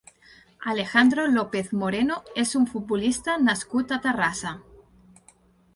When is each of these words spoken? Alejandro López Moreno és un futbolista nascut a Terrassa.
Alejandro 0.71 1.25
López 1.33 1.67
Moreno 1.81 2.17
és 2.45 2.55
un 2.61 2.67
futbolista 2.73 3.37
nascut 3.45 3.95
a 3.99 4.03
Terrassa. 4.09 4.57